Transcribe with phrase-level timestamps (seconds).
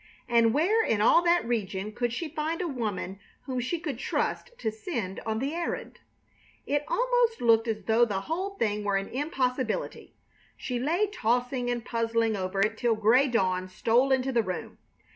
[0.27, 4.49] And where in all that region could she find a woman whom she could trust
[4.57, 5.99] to send on the errand?
[6.65, 10.15] It almost looked as though the thing were an impossibility.
[10.57, 14.79] She lay tossing and puzzling over it till gray dawn stole into the room.